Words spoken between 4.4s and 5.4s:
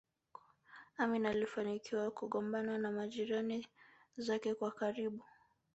wa karibu